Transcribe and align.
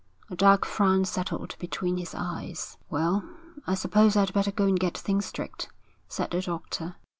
A 0.31 0.35
dark 0.35 0.65
frown 0.65 1.05
settled 1.05 1.55
between 1.59 1.97
his 1.97 2.15
eyes. 2.15 2.75
'Well, 2.89 3.23
I 3.67 3.75
suppose 3.75 4.17
I'd 4.17 4.33
better 4.33 4.51
go 4.51 4.65
and 4.65 4.79
get 4.79 4.97
things 4.97 5.27
straight,' 5.27 5.69
said 6.07 6.31
the 6.31 6.41
doctor. 6.41 6.95